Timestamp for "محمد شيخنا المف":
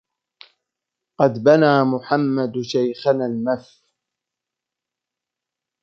1.83-3.81